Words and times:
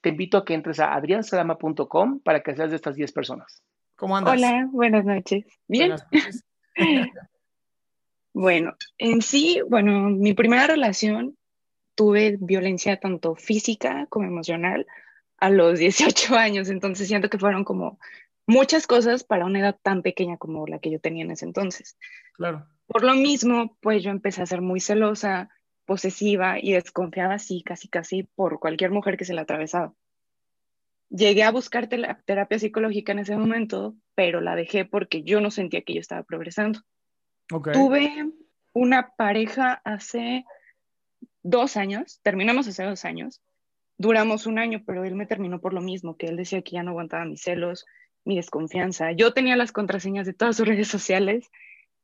te 0.00 0.10
invito 0.10 0.38
a 0.38 0.44
que 0.44 0.54
entres 0.54 0.80
a 0.80 0.94
adriansalama.com 0.94 2.20
para 2.20 2.42
que 2.42 2.54
seas 2.54 2.70
de 2.70 2.76
estas 2.76 2.96
10 2.96 3.12
personas. 3.12 3.62
¿Cómo 3.96 4.16
andas? 4.16 4.34
Hola, 4.34 4.68
buenas 4.70 5.04
noches. 5.04 5.44
Bien. 5.68 5.90
Buenas 5.90 6.06
noches. 6.12 6.44
Bueno, 8.32 8.76
en 8.98 9.22
sí, 9.22 9.60
bueno, 9.68 10.08
mi 10.08 10.34
primera 10.34 10.66
relación 10.66 11.36
tuve 11.94 12.36
violencia 12.40 12.98
tanto 12.98 13.34
física 13.34 14.06
como 14.08 14.26
emocional 14.26 14.86
a 15.38 15.50
los 15.50 15.78
18 15.78 16.34
años, 16.36 16.68
entonces 16.68 17.08
siento 17.08 17.28
que 17.28 17.38
fueron 17.38 17.64
como 17.64 17.98
muchas 18.46 18.86
cosas 18.86 19.24
para 19.24 19.46
una 19.46 19.60
edad 19.60 19.76
tan 19.82 20.02
pequeña 20.02 20.36
como 20.36 20.66
la 20.66 20.78
que 20.78 20.90
yo 20.90 21.00
tenía 21.00 21.24
en 21.24 21.32
ese 21.32 21.44
entonces. 21.44 21.96
Claro. 22.34 22.66
Por 22.86 23.04
lo 23.04 23.14
mismo, 23.14 23.76
pues 23.80 24.02
yo 24.02 24.10
empecé 24.10 24.42
a 24.42 24.46
ser 24.46 24.60
muy 24.60 24.80
celosa, 24.80 25.50
posesiva 25.90 26.60
y 26.62 26.70
desconfiada 26.70 27.34
así, 27.34 27.64
casi 27.64 27.88
casi 27.88 28.22
por 28.22 28.60
cualquier 28.60 28.92
mujer 28.92 29.16
que 29.16 29.24
se 29.24 29.34
le 29.34 29.40
atravesaba. 29.40 29.92
Llegué 31.08 31.42
a 31.42 31.50
buscar 31.50 31.88
terapia 31.88 32.60
psicológica 32.60 33.10
en 33.10 33.18
ese 33.18 33.36
momento, 33.36 33.96
pero 34.14 34.40
la 34.40 34.54
dejé 34.54 34.84
porque 34.84 35.24
yo 35.24 35.40
no 35.40 35.50
sentía 35.50 35.82
que 35.82 35.94
yo 35.94 36.00
estaba 36.00 36.22
progresando. 36.22 36.78
Tuve 37.48 38.30
una 38.72 39.16
pareja 39.16 39.82
hace 39.84 40.44
dos 41.42 41.76
años, 41.76 42.20
terminamos 42.22 42.68
hace 42.68 42.84
dos 42.84 43.04
años, 43.04 43.42
duramos 43.98 44.46
un 44.46 44.60
año, 44.60 44.84
pero 44.86 45.02
él 45.02 45.16
me 45.16 45.26
terminó 45.26 45.60
por 45.60 45.74
lo 45.74 45.80
mismo, 45.80 46.16
que 46.16 46.26
él 46.26 46.36
decía 46.36 46.62
que 46.62 46.76
ya 46.76 46.84
no 46.84 46.90
aguantaba 46.92 47.24
mis 47.24 47.42
celos, 47.42 47.84
mi 48.24 48.36
desconfianza. 48.36 49.10
Yo 49.10 49.32
tenía 49.32 49.56
las 49.56 49.72
contraseñas 49.72 50.24
de 50.24 50.34
todas 50.34 50.56
sus 50.56 50.68
redes 50.68 50.86
sociales, 50.86 51.50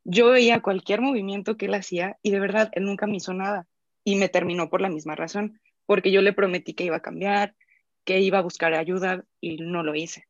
yo 0.03 0.31
veía 0.31 0.61
cualquier 0.61 1.03
movimiento 1.03 1.57
que 1.57 1.67
él 1.67 1.75
hacía 1.75 2.19
y 2.25 2.33
de 2.33 2.41
verdad 2.41 2.71
él 2.73 2.85
nunca 2.85 3.07
me 3.07 3.19
hizo 3.19 3.33
nada 3.33 3.69
y 4.07 4.15
me 4.15 4.29
terminó 4.29 4.71
por 4.71 4.81
la 4.81 4.89
misma 4.89 5.17
razón, 5.17 5.61
porque 5.85 6.13
yo 6.13 6.23
le 6.23 6.33
prometí 6.33 6.75
que 6.75 6.85
iba 6.85 6.97
a 6.97 7.03
cambiar, 7.03 7.57
que 8.05 8.21
iba 8.21 8.39
a 8.39 8.43
buscar 8.43 8.73
ayuda 8.73 9.25
y 9.41 9.57
no 9.57 9.83
lo 9.83 9.97
hice. 9.97 10.29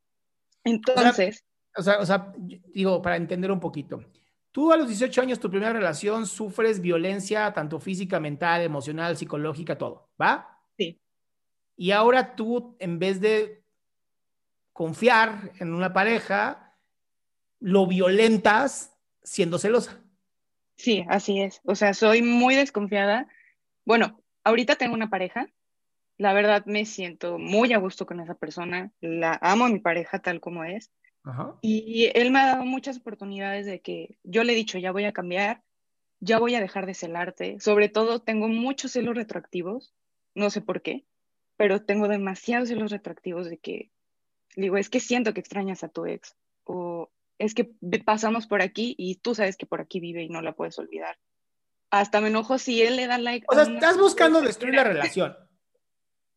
Entonces, 0.65 1.45
O 1.77 1.83
sea, 1.83 1.99
o 1.99 2.07
sea, 2.07 2.33
digo, 2.39 3.03
para 3.03 3.17
entender 3.17 3.53
un 3.53 3.61
poquito. 3.61 4.03
Tú 4.51 4.73
a 4.73 4.79
los 4.79 4.89
18 4.89 5.21
años, 5.21 5.39
tu 5.39 5.51
primera 5.51 5.75
relación, 5.75 6.27
sufres 6.27 6.81
violencia, 6.81 7.53
tanto 7.53 7.79
física, 7.79 8.19
mental, 8.19 8.63
emocional, 8.63 9.15
psicológica, 9.15 9.77
todo, 9.77 10.09
¿va? 10.19 10.59
Sí. 10.79 10.99
Y 11.77 11.91
ahora 11.91 12.35
tú, 12.35 12.77
en 12.79 12.99
vez 12.99 13.21
de 13.21 13.63
confiar 14.73 15.53
en 15.61 15.75
una 15.75 15.93
pareja, 15.93 16.75
lo 17.61 17.87
violentas 17.87 18.97
siendo 19.23 19.59
celosa. 19.59 20.01
Sí, 20.77 21.05
así 21.11 21.43
es. 21.43 21.61
O 21.65 21.75
sea, 21.75 21.93
soy 21.93 22.23
muy 22.23 22.55
desconfiada. 22.55 23.29
Bueno, 23.87 24.21
ahorita 24.45 24.77
tengo 24.77 24.95
una 24.95 25.09
pareja. 25.09 25.47
La 26.19 26.35
verdad 26.35 26.67
me 26.67 26.85
siento 26.85 27.39
muy 27.39 27.73
a 27.73 27.79
gusto 27.79 28.05
con 28.05 28.21
esa 28.21 28.35
persona. 28.35 28.93
La 29.01 29.39
amo 29.41 29.65
a 29.65 29.69
mi 29.69 29.79
pareja 29.79 30.19
tal 30.19 30.41
como 30.41 30.65
es. 30.65 30.91
Ajá. 31.23 31.57
Y 31.63 32.11
él 32.15 32.31
me 32.31 32.41
ha 32.41 32.47
dado 32.47 32.65
muchas 32.65 32.99
oportunidades 32.99 33.65
de 33.65 33.81
que 33.81 34.19
yo 34.25 34.45
le 34.45 34.53
he 34.53 34.57
dicho, 34.57 34.77
ya 34.79 34.93
voy 34.93 35.05
a 35.05 35.13
cambiar, 35.13 35.63
ya 36.21 36.39
voy 36.39 36.55
a 36.57 36.61
dejar 36.61 36.85
de 36.87 36.95
celarte. 36.95 37.61
Sobre 37.61 37.89
todo 37.89 38.21
tengo 38.21 38.49
muchos 38.49 38.93
celos 38.93 39.17
retroactivos. 39.17 39.95
No 40.35 40.51
sé 40.51 40.61
por 40.61 40.83
qué, 40.83 41.07
pero 41.57 41.85
tengo 41.85 42.09
demasiados 42.09 42.69
celos 42.69 42.91
retroactivos 42.91 43.49
de 43.49 43.59
que 43.59 43.91
digo, 44.57 44.79
es 44.79 44.91
que 44.91 45.01
siento 45.01 45.33
que 45.33 45.41
extrañas 45.41 45.85
a 45.85 45.89
tu 45.89 46.07
ex. 46.07 46.35
O 46.65 47.11
es 47.39 47.55
que 47.55 47.71
pasamos 48.05 48.47
por 48.47 48.63
aquí 48.63 48.97
y 48.99 49.17
tú 49.17 49.35
sabes 49.35 49.57
que 49.57 49.67
por 49.67 49.81
aquí 49.81 50.01
vive 50.01 50.25
y 50.25 50.29
no 50.29 50.43
la 50.43 50.55
puedes 50.55 50.79
olvidar. 50.79 51.17
Hasta 51.91 52.21
me 52.21 52.29
enojo 52.29 52.59
si 52.59 52.83
él 52.83 52.97
le 52.97 53.07
da 53.07 53.19
like. 53.19 53.47
O 53.49 53.55
sea, 53.55 53.65
estás 53.65 53.99
buscando 53.99 54.41
destruir 54.41 54.75
la 54.75 54.85
relación. 54.85 55.37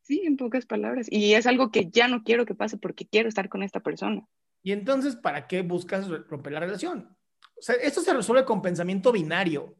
Sí, 0.02 0.24
en 0.26 0.38
pocas 0.38 0.66
palabras. 0.66 1.08
Y 1.10 1.34
es 1.34 1.46
algo 1.46 1.72
que 1.72 1.90
ya 1.90 2.08
no 2.08 2.24
quiero 2.24 2.46
que 2.46 2.56
pase 2.56 2.78
porque 2.78 3.08
quiero 3.08 3.30
estar 3.30 3.48
con 3.50 3.62
esta 3.62 3.80
persona. 3.80 4.28
Y 4.64 4.72
entonces, 4.72 5.16
¿para 5.16 5.48
qué 5.48 5.62
buscas 5.62 6.08
romper 6.08 6.54
la 6.54 6.60
relación? 6.60 7.16
O 7.58 7.62
sea, 7.62 7.76
esto 7.76 8.02
se 8.02 8.14
resuelve 8.14 8.46
con 8.46 8.62
pensamiento 8.62 9.12
binario. 9.12 9.76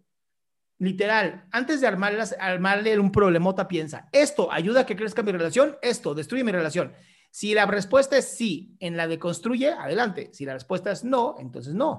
Literal, 0.78 1.48
antes 1.52 1.82
de 1.82 1.88
armarlas, 1.88 2.36
armarle 2.40 2.98
un 3.00 3.12
problemota, 3.12 3.68
piensa, 3.68 4.08
esto 4.14 4.52
ayuda 4.52 4.82
a 4.82 4.86
que 4.86 4.96
crezca 4.96 5.24
mi 5.24 5.32
relación, 5.32 5.78
esto 5.82 6.16
destruye 6.16 6.44
mi 6.44 6.54
relación. 6.54 6.94
Si 7.32 7.54
la 7.54 7.66
respuesta 7.66 8.18
es 8.18 8.38
sí, 8.38 8.76
en 8.80 8.98
la 8.98 9.08
de 9.08 9.20
construye, 9.20 9.72
adelante. 9.72 10.30
Si 10.32 10.46
la 10.46 10.54
respuesta 10.54 10.92
es 10.92 11.04
no, 11.04 11.36
entonces 11.40 11.74
no. 11.74 11.98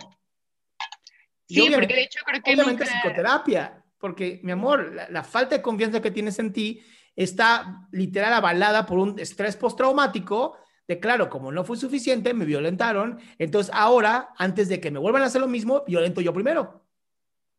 Sí, 1.55 1.71
porque 1.75 1.95
de 1.95 2.03
hecho 2.03 2.21
creo 2.25 2.43
que 2.43 2.53
Obviamente 2.53 2.85
nunca... 2.85 3.01
psicoterapia, 3.01 3.85
porque 3.99 4.41
mi 4.43 4.53
amor, 4.53 4.93
la, 4.95 5.09
la 5.11 5.23
falta 5.25 5.57
de 5.57 5.63
confianza 5.63 6.01
que 6.01 6.11
tienes 6.11 6.39
en 6.39 6.53
ti 6.53 6.81
está 7.17 7.89
literal 7.93 8.33
avalada 8.33 8.87
por 8.87 8.99
un 8.99 9.19
estrés 9.19 9.57
postraumático 9.57 10.57
de 10.91 10.99
claro, 10.99 11.31
como 11.31 11.53
no 11.53 11.63
fue 11.63 11.77
suficiente, 11.77 12.35
me 12.35 12.45
violentaron, 12.45 13.21
entonces 13.39 13.73
ahora, 13.73 14.31
antes 14.37 14.69
de 14.69 14.81
que 14.81 14.91
me 14.91 14.99
vuelvan 14.99 15.23
a 15.23 15.27
hacer 15.27 15.41
lo 15.41 15.47
mismo, 15.47 15.85
violento 15.87 16.21
yo 16.21 16.35
primero. 16.35 16.85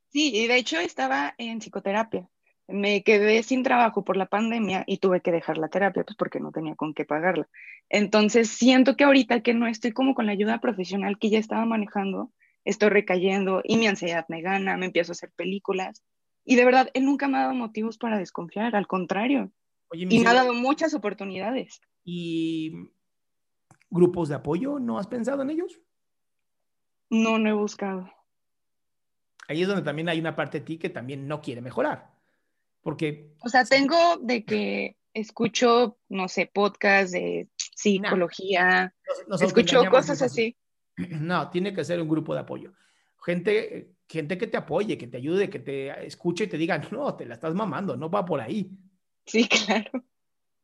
Sí, 0.10 0.36
y 0.36 0.48
de 0.48 0.58
hecho 0.58 0.78
estaba 0.80 1.34
en 1.38 1.60
psicoterapia. 1.60 2.28
Me 2.68 3.04
quedé 3.04 3.42
sin 3.44 3.64
trabajo 3.64 4.04
por 4.04 4.18
la 4.18 4.26
pandemia 4.26 4.84
y 4.86 4.98
tuve 4.98 5.22
que 5.22 5.32
dejar 5.32 5.58
la 5.58 5.70
terapia 5.70 6.04
pues 6.04 6.18
porque 6.18 6.42
no 6.42 6.52
tenía 6.52 6.76
con 6.76 6.94
qué 6.94 7.06
pagarla. 7.06 7.48
Entonces 7.88 8.50
siento 8.50 8.98
que 8.98 9.06
ahorita 9.06 9.40
que 9.40 9.54
no 9.54 9.66
estoy 9.66 9.94
como 9.94 10.14
con 10.14 10.26
la 10.26 10.34
ayuda 10.34 10.60
profesional 10.60 11.18
que 11.18 11.30
ya 11.30 11.40
estaba 11.40 11.66
manejando, 11.66 12.34
estoy 12.66 12.90
recayendo 12.90 13.62
y 13.64 13.78
mi 13.78 13.88
ansiedad 13.88 14.26
me 14.30 14.42
gana, 14.42 14.78
me 14.78 14.88
empiezo 14.88 15.12
a 15.12 15.14
hacer 15.14 15.32
películas. 15.36 16.04
Y 16.44 16.56
de 16.56 16.66
verdad, 16.66 16.90
él 16.94 17.06
nunca 17.06 17.28
me 17.28 17.38
ha 17.38 17.42
dado 17.42 17.54
motivos 17.54 17.98
para 17.98 18.18
desconfiar, 18.18 18.76
al 18.76 18.88
contrario. 18.88 19.52
Oye, 19.90 20.08
Y 20.10 20.20
me 20.20 20.30
ha 20.30 20.34
dado 20.34 20.54
muchas 20.54 20.94
oportunidades. 20.94 21.82
¿y 22.04 22.72
grupos 23.90 24.30
de 24.30 24.36
apoyo? 24.36 24.80
¿No 24.80 24.98
has 24.98 25.08
pensado 25.08 25.42
en 25.44 25.52
ellos? 25.52 25.80
No, 27.10 27.38
no 27.38 27.50
he 27.50 27.54
buscado. 27.54 28.10
Ahí 29.48 29.62
es 29.62 29.68
donde 29.68 29.84
también 29.84 30.10
hay 30.10 30.20
una 30.20 30.36
parte 30.36 30.60
de 30.60 30.66
ti 30.66 30.78
que 30.78 30.90
también 30.90 31.28
no 31.28 31.42
quiere 31.42 31.62
mejorar. 31.62 32.12
Porque 32.82 33.34
O 33.44 33.50
sea, 33.50 33.66
tengo 33.66 34.18
de 34.18 34.44
que 34.46 34.98
escucho, 35.14 36.00
no 36.08 36.30
sé, 36.30 36.50
podcast 36.52 37.12
de 37.12 37.50
psicología, 37.76 38.96
nos, 39.08 39.28
nos 39.28 39.42
escucho 39.42 39.84
cosas 39.92 40.22
así. 40.22 40.58
No, 41.22 41.50
tiene 41.50 41.74
que 41.74 41.84
ser 41.84 42.02
un 42.02 42.10
grupo 42.10 42.34
de 42.34 42.42
apoyo. 42.42 42.74
Gente 43.24 43.96
gente 44.12 44.38
que 44.38 44.48
te 44.48 44.58
apoye, 44.58 44.98
que 44.98 45.08
te 45.08 45.18
ayude, 45.18 45.50
que 45.50 45.60
te 45.60 46.06
escuche 46.06 46.44
y 46.44 46.48
te 46.48 46.58
diga, 46.58 46.78
no, 46.92 47.16
te 47.16 47.26
la 47.26 47.36
estás 47.36 47.56
mamando, 47.56 47.96
no 47.96 48.10
va 48.10 48.26
por 48.26 48.42
ahí. 48.42 48.70
Sí, 49.26 49.48
claro. 49.66 50.04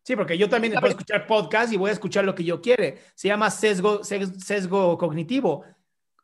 Sí, 0.03 0.15
porque 0.15 0.37
yo 0.37 0.47
también 0.47 0.73
puedo 0.73 0.87
escuchar 0.87 1.27
podcast 1.27 1.73
y 1.73 1.77
voy 1.77 1.89
a 1.89 1.93
escuchar 1.93 2.23
lo 2.23 2.33
que 2.33 2.45
yo 2.45 2.61
quiere. 2.61 2.97
Se 3.13 3.27
llama 3.27 3.49
sesgo, 3.49 4.05
sesgo 4.05 4.97
cognitivo. 4.97 5.65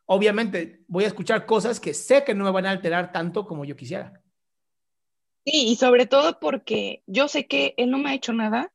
Obviamente 0.06 0.84
voy 0.86 1.04
a 1.04 1.08
escuchar 1.08 1.44
cosas 1.44 1.80
que 1.80 1.92
sé 1.92 2.24
que 2.24 2.34
no 2.34 2.44
me 2.44 2.50
van 2.50 2.64
a 2.64 2.70
alterar 2.70 3.12
tanto 3.12 3.46
como 3.46 3.66
yo 3.66 3.76
quisiera. 3.76 4.22
Sí, 5.44 5.68
y 5.68 5.76
sobre 5.76 6.06
todo 6.06 6.40
porque 6.40 7.02
yo 7.06 7.28
sé 7.28 7.46
que 7.46 7.74
él 7.76 7.90
no 7.90 7.98
me 7.98 8.10
ha 8.10 8.14
hecho 8.14 8.32
nada. 8.32 8.72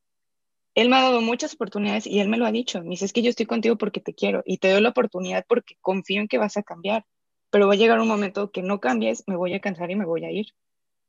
Él 0.79 0.87
me 0.87 0.95
ha 0.95 1.01
dado 1.01 1.19
muchas 1.19 1.53
oportunidades 1.55 2.07
y 2.07 2.21
él 2.21 2.29
me 2.29 2.37
lo 2.37 2.45
ha 2.45 2.53
dicho. 2.53 2.81
Me 2.81 2.91
dice, 2.91 3.03
es 3.03 3.11
que 3.11 3.21
yo 3.21 3.29
estoy 3.29 3.45
contigo 3.45 3.77
porque 3.77 3.99
te 3.99 4.13
quiero 4.13 4.43
y 4.45 4.59
te 4.59 4.71
doy 4.71 4.79
la 4.79 4.89
oportunidad 4.89 5.45
porque 5.45 5.75
confío 5.81 6.21
en 6.21 6.29
que 6.29 6.37
vas 6.37 6.55
a 6.55 6.63
cambiar. 6.63 7.05
Pero 7.49 7.67
va 7.67 7.73
a 7.73 7.75
llegar 7.75 7.99
un 7.99 8.07
momento 8.07 8.49
que 8.51 8.61
no 8.61 8.79
cambies, 8.79 9.25
me 9.27 9.35
voy 9.35 9.53
a 9.53 9.59
cansar 9.59 9.91
y 9.91 9.95
me 9.95 10.05
voy 10.05 10.23
a 10.23 10.31
ir. 10.31 10.47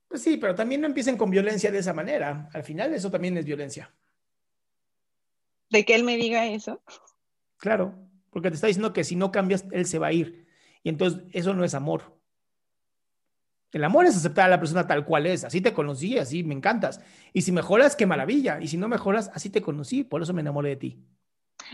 Pues 0.09 0.23
sí, 0.23 0.39
pero 0.39 0.57
también 0.57 0.81
no 0.81 0.89
empiecen 0.89 1.17
con 1.17 1.31
violencia 1.31 1.71
de 1.71 1.79
esa 1.79 1.93
manera. 1.93 2.49
Al 2.53 2.65
final 2.65 2.93
eso 2.95 3.13
también 3.13 3.37
es 3.37 3.45
violencia. 3.45 3.95
¿De 5.69 5.85
que 5.85 5.95
él 5.95 6.03
me 6.03 6.17
diga 6.17 6.47
eso? 6.47 6.83
Claro, 7.57 7.95
porque 8.31 8.49
te 8.49 8.57
está 8.57 8.67
diciendo 8.67 8.93
que 8.93 9.05
si 9.05 9.15
no 9.15 9.31
cambias, 9.31 9.67
él 9.71 9.87
se 9.87 10.01
va 10.01 10.09
a 10.09 10.13
ir. 10.13 10.49
Y 10.83 10.89
entonces 10.89 11.23
eso 11.31 11.55
no 11.55 11.63
es 11.63 11.75
amor. 11.75 12.20
El 13.73 13.85
amor 13.85 14.07
es 14.07 14.17
aceptar 14.17 14.47
a 14.47 14.49
la 14.49 14.59
persona 14.59 14.87
tal 14.87 15.05
cual 15.05 15.27
es. 15.27 15.45
Así 15.45 15.61
te 15.61 15.73
conocí, 15.73 16.19
así 16.19 16.43
me 16.43 16.55
encantas. 16.55 17.01
Y 17.33 17.43
si 17.43 17.53
mejoras, 17.53 17.95
qué 17.95 18.07
maravilla. 18.07 18.61
Y 18.61 18.69
si 18.69 18.77
no 18.77 18.89
mejoras, 18.89 19.31
así 19.35 19.51
te 19.51 19.63
conocí. 19.63 20.03
Por 20.03 20.23
eso 20.23 20.33
me 20.33 20.41
enamoré 20.41 20.71
de 20.71 20.77
ti. 20.77 21.05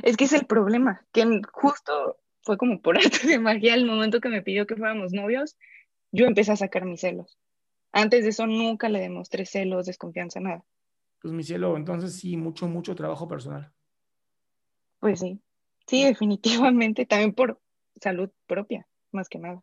Es 0.03 0.17
que 0.17 0.25
es 0.25 0.33
el 0.33 0.47
problema, 0.47 1.07
que 1.13 1.41
justo 1.53 2.19
fue 2.43 2.57
como 2.57 2.81
por 2.81 2.97
arte 3.05 3.27
de 3.27 3.39
magia 3.39 3.75
el 3.75 3.87
momento 3.87 4.21
que 4.21 4.29
me 4.29 4.43
pidió 4.43 4.67
que 4.67 4.77
fuéramos 4.77 5.13
novios, 5.13 5.57
yo 6.13 6.27
empecé 6.27 6.53
a 6.53 6.57
sacar 6.57 6.85
mis 6.85 7.01
celos. 7.01 7.39
Antes 7.93 8.25
de 8.25 8.31
eso 8.31 8.47
nunca 8.47 8.89
le 8.89 9.01
demostré 9.01 9.47
celos, 9.47 9.87
desconfianza, 9.87 10.41
nada. 10.41 10.65
Pues 11.21 11.33
mi 11.33 11.43
cielo, 11.43 11.77
entonces 11.77 12.15
sí, 12.15 12.37
mucho, 12.37 12.69
mucho 12.69 12.95
trabajo 12.95 13.27
personal. 13.27 13.73
Pues 15.01 15.21
sí, 15.21 15.41
sí, 15.87 16.05
definitivamente, 16.05 17.07
también 17.07 17.33
por 17.33 17.61
salud 18.01 18.31
propia, 18.47 18.87
más 19.13 19.29
que 19.29 19.39
nada. 19.39 19.63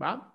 ¿Va? 0.00 0.34